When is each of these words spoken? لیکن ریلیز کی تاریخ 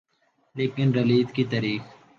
لیکن 0.55 0.87
ریلیز 0.95 1.27
کی 1.35 1.43
تاریخ 1.51 1.81